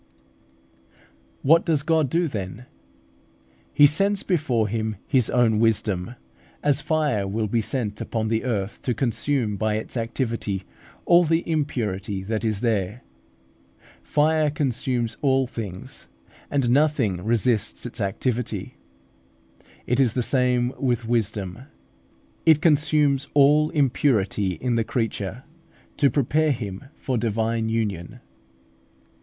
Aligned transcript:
What 1.43 1.63
does 1.63 1.83
God 1.83 2.09
do 2.09 2.27
then? 2.27 2.65
He 3.71 3.85
sends 3.85 4.23
before 4.23 4.67
Him 4.67 4.95
His 5.05 5.29
own 5.29 5.59
Wisdom, 5.59 6.15
as 6.63 6.81
fire 6.81 7.27
will 7.27 7.45
be 7.45 7.61
sent 7.61 8.01
upon 8.01 8.27
the 8.27 8.43
earth 8.43 8.81
to 8.81 8.95
consume 8.95 9.57
by 9.57 9.75
its 9.75 9.95
activity 9.95 10.63
all 11.05 11.23
the 11.23 11.47
impurity 11.47 12.23
that 12.23 12.43
is 12.43 12.61
there. 12.61 13.03
Fire 14.01 14.49
consumes 14.49 15.17
all 15.21 15.45
things, 15.45 16.07
and 16.49 16.71
nothing 16.71 17.23
resists 17.23 17.85
its 17.85 18.01
activity. 18.01 18.77
It 19.85 19.99
is 19.99 20.13
the 20.13 20.23
same 20.23 20.73
with 20.79 21.05
Wisdom; 21.07 21.59
it 22.43 22.59
consumes 22.59 23.27
all 23.35 23.69
impurity 23.69 24.53
in 24.55 24.73
the 24.73 24.83
creature, 24.83 25.43
to 25.97 26.09
prepare 26.09 26.51
him 26.53 26.85
for 26.97 27.19
divine 27.19 27.69
union. 27.69 28.19